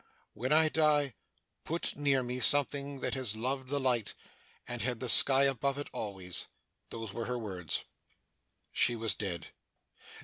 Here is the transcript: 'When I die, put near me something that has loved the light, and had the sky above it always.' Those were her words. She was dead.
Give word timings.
'When 0.33 0.51
I 0.51 0.67
die, 0.67 1.13
put 1.63 1.95
near 1.95 2.23
me 2.23 2.39
something 2.39 3.01
that 3.01 3.13
has 3.13 3.35
loved 3.35 3.69
the 3.69 3.79
light, 3.79 4.15
and 4.67 4.81
had 4.81 4.99
the 4.99 5.07
sky 5.07 5.43
above 5.43 5.77
it 5.77 5.91
always.' 5.93 6.47
Those 6.89 7.13
were 7.13 7.25
her 7.25 7.37
words. 7.37 7.85
She 8.71 8.95
was 8.95 9.13
dead. 9.13 9.49